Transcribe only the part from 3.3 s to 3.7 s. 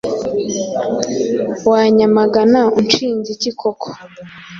iki